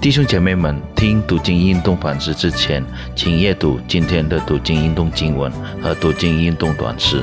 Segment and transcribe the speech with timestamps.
[0.00, 2.84] 弟兄姐妹们，听读经运动反思之前，
[3.16, 5.50] 请阅读今天的读经运动经文
[5.82, 7.20] 和读经运动短诗。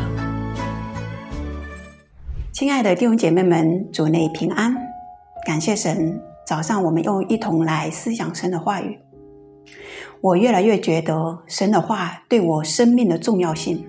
[2.52, 4.76] 亲爱的弟兄姐妹们，主内平安，
[5.48, 6.22] 感谢神。
[6.46, 9.00] 早上我们又一同来思想神的话语，
[10.20, 13.88] 我越来越觉得神的话对我生命的重要性。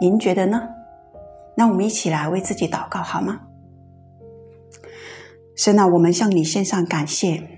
[0.00, 0.62] 您觉得呢？
[1.56, 3.40] 那我们一起来为自己祷告好吗？
[5.56, 7.57] 神啊，我们向你献上感谢。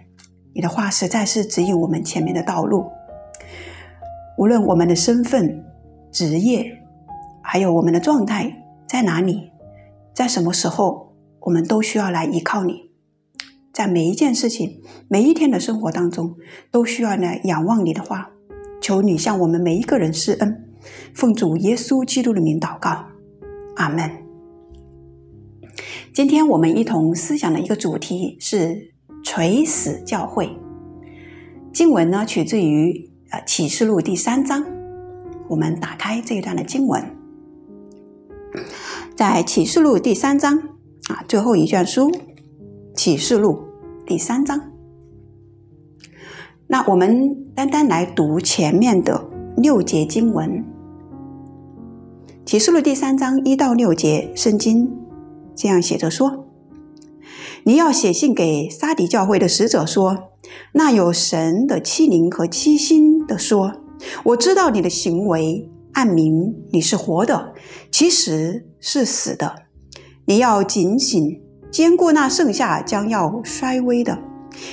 [0.52, 2.90] 你的话实在是指引我们前面的道路。
[4.36, 5.64] 无论我们的身份、
[6.10, 6.78] 职业，
[7.42, 9.50] 还有我们的状态在哪里，
[10.14, 12.90] 在什么时候，我们都需要来依靠你。
[13.72, 16.34] 在每一件事情、每一天的生活当中，
[16.70, 18.30] 都需要来仰望你的话。
[18.80, 20.64] 求你向我们每一个人施恩，
[21.14, 23.04] 奉主耶稣基督的名祷告，
[23.76, 24.10] 阿门。
[26.12, 28.89] 今天我们一同思想的一个主题是。
[29.32, 30.50] 垂死教会
[31.72, 34.66] 经文呢，取自于呃启示录第三章。
[35.48, 37.00] 我们打开这一段的经文，
[39.14, 40.58] 在启示录第三章
[41.08, 42.10] 啊最后一卷书，
[42.96, 43.60] 启示录
[44.04, 44.60] 第三章。
[46.66, 50.64] 那我们单单来读前面的六节经文，
[52.44, 54.90] 启示录第三章一到六节，圣经
[55.54, 56.49] 这样写着说。
[57.64, 60.30] 你要写信给沙迪教会的使者说
[60.72, 63.72] ：“那有神的欺凌和欺心的说，
[64.24, 67.52] 我知道你的行为，暗明你是活的，
[67.90, 69.54] 其实是死的。
[70.24, 74.18] 你要警醒，兼顾那剩下将要衰微的，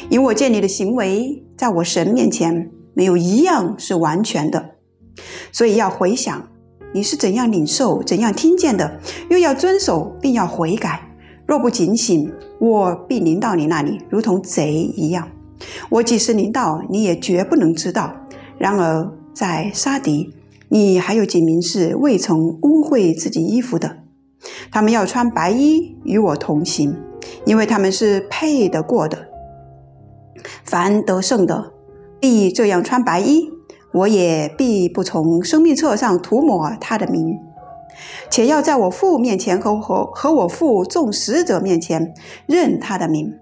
[0.09, 4.75] 因我见你的行为，在我神面前没有一样是完全的，
[5.51, 6.47] 所以要回想
[6.93, 11.03] 你是怎样领受、怎样听见的，又要遵守，并要悔改。”
[11.47, 15.29] 若不警醒，我必临到你那里，如同贼一样。
[15.89, 18.13] 我即使临到，你也绝不能知道。
[18.57, 20.33] 然而在沙迪，
[20.67, 23.99] 你还有几名是未曾污秽自己衣服的，
[24.69, 26.93] 他们要穿白衣与我同行，
[27.45, 29.17] 因为他们是配得过的。
[30.65, 31.71] 凡得胜的，
[32.19, 33.49] 必这样穿白衣，
[33.93, 37.39] 我也必不从生命册上涂抹他的名。
[38.29, 42.13] 且要在我父面前和和和我父众使者面前
[42.45, 43.39] 认他的名。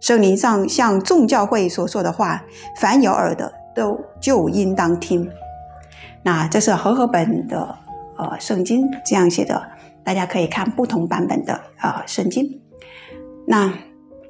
[0.00, 2.44] 圣灵上向众教会所说的话，
[2.80, 5.28] 凡有耳的都就应当听。
[6.22, 7.76] 那这是和合本的
[8.16, 9.60] 呃圣经这样写的，
[10.04, 12.60] 大家可以看不同版本的呃圣经。
[13.46, 13.74] 那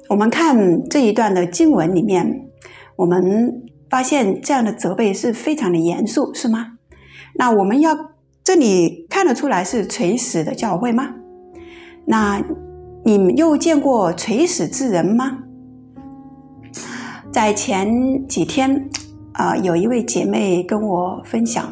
[0.07, 2.47] 我们看这一段的经文里面，
[2.95, 6.77] 我们发现这样的责备是非常的严肃，是吗？
[7.35, 7.95] 那我们要。
[8.49, 11.13] 这里看得出来是垂死的教会吗？
[12.03, 12.43] 那
[13.05, 15.37] 你们又见过垂死之人吗？
[17.31, 17.87] 在前
[18.27, 18.89] 几天，
[19.33, 21.71] 啊，有一位姐妹跟我分享，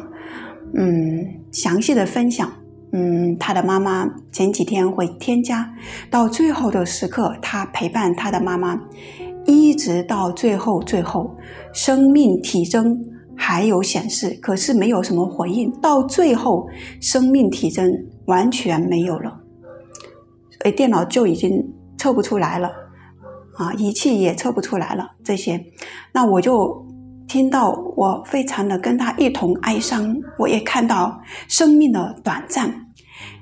[0.72, 2.48] 嗯，详细的分享，
[2.92, 5.68] 嗯，她的妈妈前几天回天家，
[6.08, 8.80] 到最后的时刻，她陪伴她的妈妈，
[9.46, 11.36] 一直到最后，最后
[11.72, 13.04] 生命体征。
[13.38, 15.70] 还有显示，可是没有什么回应。
[15.80, 16.68] 到最后，
[17.00, 17.88] 生命体征
[18.26, 19.40] 完全没有了，
[20.50, 21.50] 所以电脑就已经
[21.96, 22.68] 测不出来了，
[23.56, 25.08] 啊，仪器也测不出来了。
[25.24, 25.64] 这些，
[26.12, 26.84] 那我就
[27.28, 30.14] 听到，我非常的跟他一同哀伤。
[30.38, 32.74] 我也看到生命的短暂。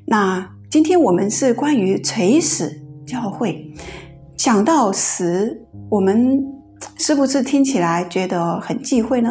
[0.07, 2.71] 那今天我们是关于垂死
[3.07, 3.67] 教会，
[4.37, 6.39] 讲到死，我们
[6.99, 9.31] 是不是听起来觉得很忌讳呢？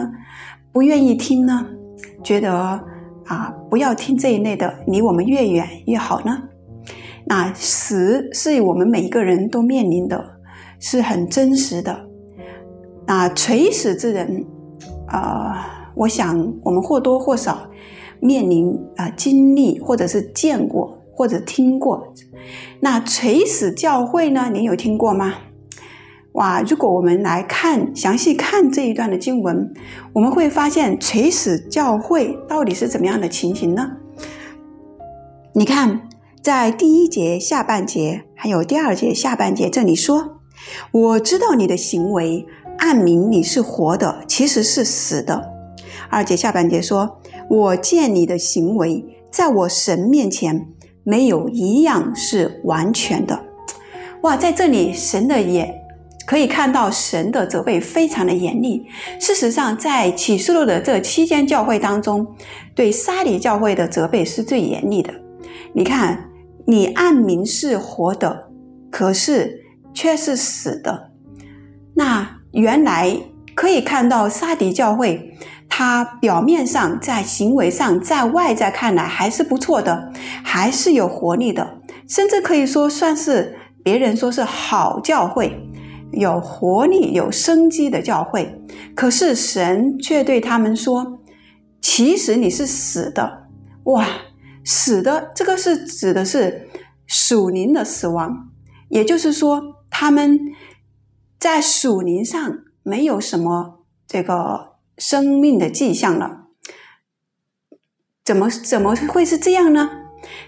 [0.75, 1.65] 不愿意听呢，
[2.21, 6.37] 觉得啊，不要听这一类的，离我们越远越好呢。
[7.25, 10.21] 那死是我们每一个人都面临的，
[10.77, 11.97] 是很真实的。
[13.07, 14.45] 那垂死之人，
[15.07, 17.69] 啊，我想我们或多或少
[18.19, 22.13] 面临啊经历，或者是见过，或者听过。
[22.81, 24.49] 那垂死教会呢？
[24.51, 25.35] 您有听过吗？
[26.35, 26.61] 哇！
[26.61, 29.73] 如果我们来看详细看这一段的经文，
[30.11, 33.91] 我们会发现垂死教会到底是怎么样的情形呢？
[35.53, 36.09] 你看，
[36.41, 40.41] 在第一节下半节，还有第二节下半节，这里说
[40.91, 42.45] ：“我知道你的行为，
[42.79, 45.41] 暗明你是活的，其实是死的。”
[46.11, 47.17] 二节下半节说
[47.49, 50.67] ：“我见你的行为，在我神面前
[51.05, 53.39] 没有一样是完全的。”
[54.23, 55.84] 哇，在这里神的眼。
[56.25, 58.85] 可以看到神的责备非常的严厉。
[59.19, 62.25] 事实上，在启示录的这七间教会当中，
[62.73, 65.13] 对沙里教会的责备是最严厉的。
[65.73, 66.29] 你看，
[66.65, 68.47] 你按明是活的，
[68.89, 69.61] 可是
[69.93, 71.11] 却是死的。
[71.93, 73.15] 那原来
[73.53, 75.33] 可以看到沙迪教会，
[75.69, 80.11] 它表面上在行为上，在外在看来还是不错的，
[80.43, 85.64] 还是有活力的，甚至可以说算是别人说是好教会，
[86.15, 88.59] 有活力、有生机的教会。
[88.95, 91.19] 可是神却对他们说
[91.81, 93.47] ：“其实你是死的，
[93.83, 94.07] 哇，
[94.63, 96.67] 死的这个是指的是
[97.05, 98.49] 属灵的死亡，
[98.89, 100.39] 也就是说他们。”
[101.37, 106.47] 在属灵上没有什么这个生命的迹象了，
[108.23, 109.91] 怎么怎么会是这样呢？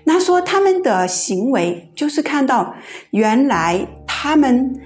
[0.06, 2.74] 那说他们的行为就是看到
[3.12, 4.82] 原来他们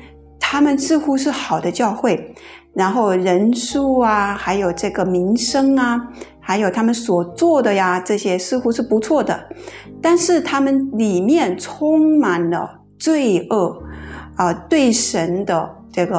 [0.51, 2.35] 他们似乎是好的教会，
[2.73, 6.09] 然后人数啊，还有这个名声啊，
[6.41, 9.47] 还有他们所做的呀，这些似乎是不错的，
[10.01, 13.81] 但是他们里面充满了罪恶
[14.35, 15.77] 啊，对神的。
[15.89, 16.17] 这个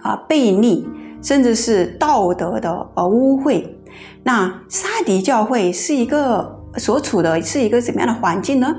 [0.00, 0.88] 啊，悖逆，
[1.20, 3.66] 甚至是道德的呃污秽。
[4.22, 8.74] 那沙迪教会是一个所处的是一个怎么样的环境呢？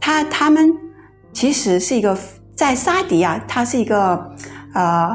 [0.00, 0.74] 他他们
[1.30, 2.16] 其实是一个
[2.58, 4.32] 在沙迪啊，它是一个
[4.74, 5.14] 呃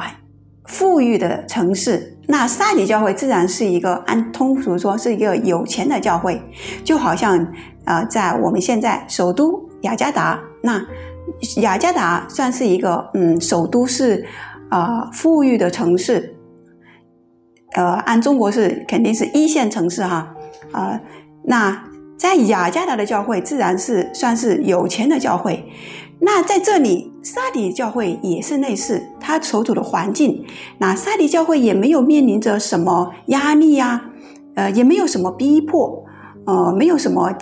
[0.63, 2.17] 富裕的城市。
[2.25, 6.41] 那沙迪教会自然是一个按通俗说是一个有钱的教会，
[6.85, 7.45] 就好像
[7.83, 10.81] 啊，在我们现在首都雅加达那。
[11.57, 14.25] 雅加达算是一个嗯，首都是
[14.69, 16.35] 啊，富裕的城市。
[17.75, 20.33] 呃，按中国是肯定是一线城市哈
[20.73, 20.99] 啊。
[21.45, 21.83] 那
[22.17, 25.65] 在雅加达的教会自然是算是有钱的教会。
[26.19, 30.45] 那在这里，沙迪教会也是类似，他所处的环境，
[30.77, 34.09] 那沙迪教会也没有面临着什么压力呀，
[34.55, 36.03] 呃，也没有什么逼迫，
[36.45, 37.33] 呃，没有什么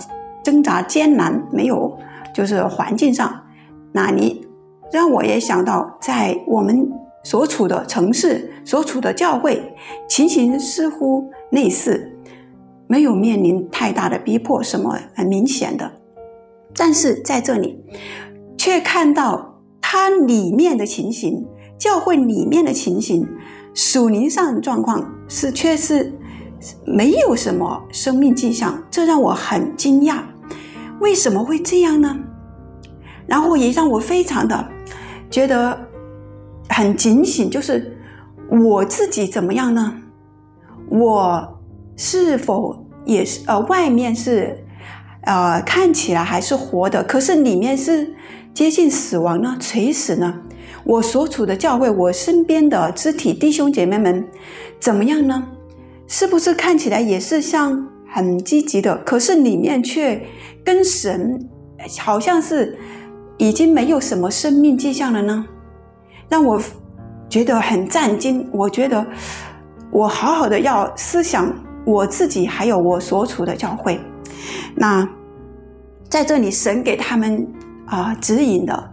[0.44, 1.98] 挣扎艰难，没有，
[2.32, 3.42] 就是环境上。
[3.90, 4.46] 那你
[4.92, 6.88] 让我也想到，在我们
[7.24, 9.74] 所处的城市、所处的教会，
[10.08, 12.12] 情形似乎类似，
[12.86, 15.90] 没有面临太大的逼迫，什么很明显的。
[16.74, 17.84] 但是在这里，
[18.56, 19.51] 却看到
[19.94, 21.46] 它里面的情形，
[21.76, 23.28] 教会里面的情形，
[23.74, 26.10] 属灵上的状况是却是
[26.86, 30.22] 没有什么生命迹象，这让我很惊讶。
[31.00, 32.18] 为什么会这样呢？
[33.26, 34.66] 然后也让我非常的
[35.28, 35.78] 觉得
[36.70, 37.94] 很警醒，就是
[38.48, 39.94] 我自己怎么样呢？
[40.88, 41.60] 我
[41.98, 44.64] 是否也是呃，外面是
[45.24, 48.14] 呃看起来还是活的，可是里面是
[48.54, 49.56] 接近死亡呢？
[49.60, 50.40] 垂死呢？
[50.84, 54.26] 我所处的教会，我身边的肢体弟兄姐妹们
[54.80, 55.48] 怎么样呢？
[56.06, 60.20] 是不是看起来也是像很积极的，可是里面却
[60.64, 61.48] 跟神
[61.98, 62.78] 好像是？
[63.38, 65.44] 已经没有什么生命迹象了呢，
[66.28, 66.62] 让我
[67.28, 68.48] 觉得很震惊。
[68.52, 69.04] 我觉得
[69.90, 71.52] 我好好的要思想
[71.84, 73.98] 我自己，还有我所处的教会。
[74.76, 75.08] 那
[76.08, 77.44] 在这里，神给他们
[77.92, 78.90] 啊指引的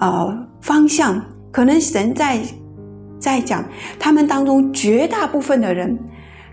[0.00, 2.40] 啊方向，可能神在
[3.20, 3.64] 在讲
[4.00, 5.96] 他们当中绝大部分的人，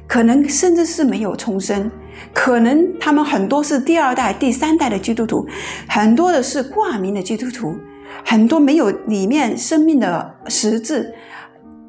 [0.07, 1.89] 可能甚至是没有重生。
[2.31, 5.47] 可能他们很多是第二代、第三代的基督徒，
[5.87, 7.75] 很多的是挂名的基督徒，
[8.23, 11.15] 很多没有里面生命的实质，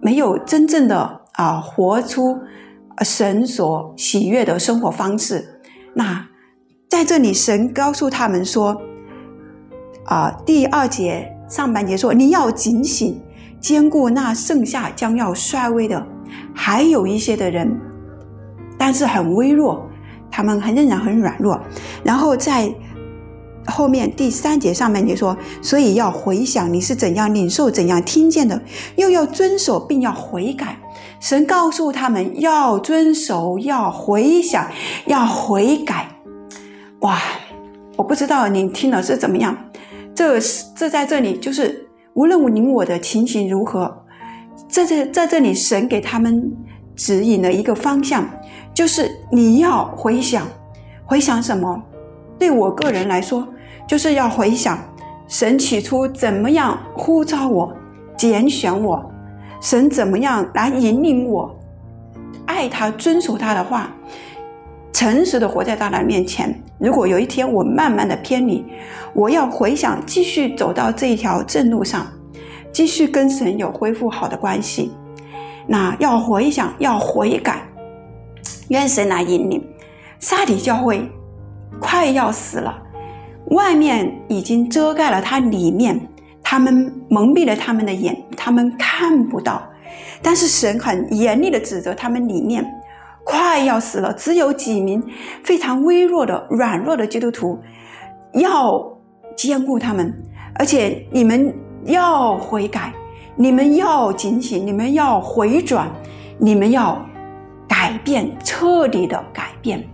[0.01, 2.39] 没有真正的啊活出
[3.03, 5.61] 神所喜悦的生活方式。
[5.95, 6.27] 那
[6.89, 8.81] 在这里，神告诉他们说
[10.07, 13.21] ：“啊，第二节上半节说，你要警醒，
[13.61, 16.07] 兼顾那剩下将要衰微的，
[16.55, 17.81] 还有一些的人，
[18.79, 19.87] 但是很微弱。”
[20.33, 21.61] 他们还仍然很软弱，
[22.05, 22.73] 然后在
[23.67, 28.63] 后面第三节上半节说，所以要回想你是怎样领受、怎样听见的，
[28.95, 30.79] 又要遵守并要悔改。
[31.19, 34.65] 神告诉他们要遵守、要回想、
[35.07, 36.07] 要悔改。
[37.01, 37.19] 哇，
[37.97, 39.59] 我不知道你听了是怎么样。
[40.21, 40.39] 这
[40.77, 44.05] 这在这里就是，无论你我的情形如何，
[44.69, 46.55] 在这在这里，神给他们
[46.95, 48.29] 指引了一个方向。
[48.75, 50.47] 就是你要回想，
[51.07, 51.83] 回想什么？
[52.39, 53.49] 对我个人来说，
[53.89, 54.79] 就是要回想
[55.27, 57.75] 神起初怎么样呼召我、
[58.15, 59.11] 拣选我，
[59.63, 61.59] 神怎么样来引领我，
[62.45, 63.91] 爱他、遵守他的话，
[64.93, 66.63] 诚实的活在大的面前。
[66.79, 68.65] 如果有一天我慢慢的偏离，
[69.15, 72.07] 我要回想，继续走到这一条正路上，
[72.73, 74.93] 继续跟神有恢复好的关系。
[75.67, 77.63] 那要回想，要悔改。
[78.69, 79.63] 愿神来引领，
[80.19, 81.09] 萨底教会
[81.81, 82.83] 快要死了，
[83.51, 86.09] 外面已经遮盖了它里面，
[86.43, 89.63] 他们蒙蔽了他们的眼，他们看不到。
[90.23, 92.65] 但是神很严厉的指责他们里面
[93.25, 95.03] 快要死了，只有几名
[95.45, 97.59] 非常微弱的、软弱的基督徒
[98.35, 98.99] 要
[99.37, 100.13] 兼顾他们，
[100.55, 102.93] 而且你们要悔改，
[103.37, 105.91] 你们要警醒，你们要回转，
[106.39, 107.01] 你们要
[107.69, 109.87] 改变，彻底的改变。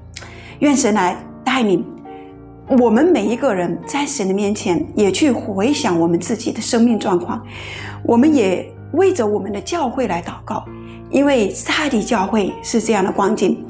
[0.60, 1.84] 愿神来带领
[2.78, 7.44] 我们每一个人，在神的面前也去回想我们自己的生命状况，
[8.04, 8.72] 我们也。
[8.92, 10.64] 为着我们的教会来祷告，
[11.10, 13.64] 因为萨底教会是这样的光景。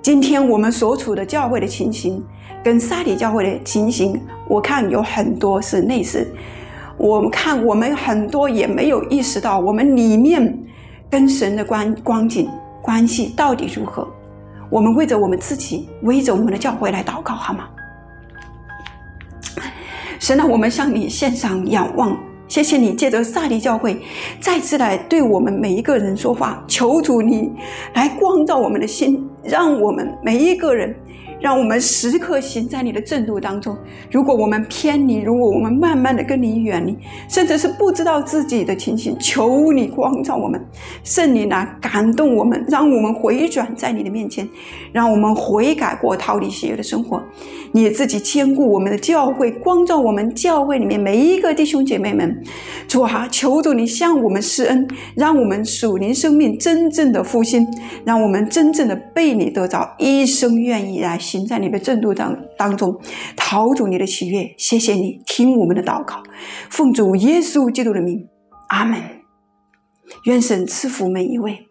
[0.00, 2.24] 今天我们所处的教会的情形，
[2.62, 6.26] 跟萨底教会的情形，我看有很多是类似。
[6.96, 10.58] 我们看我们很多也没有意识到，我们里面
[11.10, 12.48] 跟神的关光景
[12.82, 14.08] 关系到底如何。
[14.70, 17.68] 我们为着我们自己，为着我们的教会来祷告，好吗？
[20.18, 22.16] 神啊，我们向你献上仰望。
[22.48, 23.96] 谢谢你借着萨利教会
[24.40, 27.52] 再次来对我们每一个人说话，求主你
[27.94, 30.94] 来光照我们的心，让我们每一个人。
[31.40, 33.76] 让我们时刻行在你的正路当中。
[34.10, 36.96] 如果我们偏离，如果我们慢慢的跟你远离，
[37.28, 40.60] 甚至是不知道自己的情形，求你光照我们，
[41.04, 44.48] 圣灵来感动我们，让我们回转在你的面前，
[44.92, 47.22] 让我们悔改过逃离邪恶的生活。
[47.72, 52.42] 你自己兼顾我们的教会，光照我们教会里面每一个弟兄姐妹们。
[52.88, 57.64] 主啊，求主你向我们施恩，让我们属灵生命真正的复兴，
[58.04, 61.16] 让我们真正的被你得着，一生愿意来。
[61.28, 62.98] 行在你的正路当当中，
[63.36, 64.54] 讨主你的喜悦。
[64.56, 66.22] 谢谢你听我们的祷告，
[66.70, 68.26] 奉主耶稣基督的名，
[68.70, 68.98] 阿门。
[70.24, 71.67] 愿神赐福每一位。